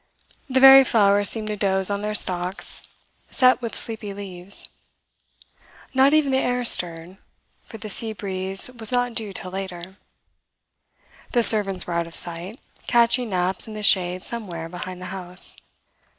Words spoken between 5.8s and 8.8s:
Not even the air stirred, for the sea breeze